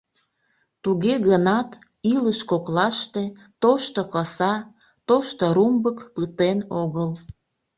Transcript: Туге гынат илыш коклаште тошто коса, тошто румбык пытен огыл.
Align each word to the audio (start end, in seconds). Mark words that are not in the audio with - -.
Туге 0.83 1.13
гынат 1.27 1.69
илыш 2.13 2.39
коклаште 2.51 3.23
тошто 3.61 4.01
коса, 4.13 4.55
тошто 5.07 5.43
румбык 5.55 5.97
пытен 6.13 6.59
огыл. 6.81 7.09